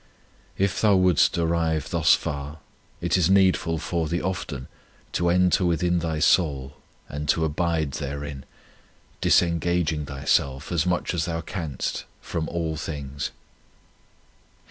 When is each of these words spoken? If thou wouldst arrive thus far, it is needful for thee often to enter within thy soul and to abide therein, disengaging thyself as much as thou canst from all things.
If 0.57 0.81
thou 0.81 0.95
wouldst 0.95 1.37
arrive 1.37 1.91
thus 1.91 2.15
far, 2.15 2.57
it 3.01 3.17
is 3.19 3.29
needful 3.29 3.77
for 3.77 4.07
thee 4.07 4.19
often 4.19 4.67
to 5.11 5.29
enter 5.29 5.63
within 5.63 5.99
thy 5.99 6.17
soul 6.17 6.73
and 7.07 7.29
to 7.29 7.45
abide 7.45 7.91
therein, 7.91 8.45
disengaging 9.21 10.07
thyself 10.07 10.71
as 10.71 10.87
much 10.87 11.13
as 11.13 11.25
thou 11.25 11.41
canst 11.41 12.05
from 12.19 12.49
all 12.49 12.77
things. 12.77 13.29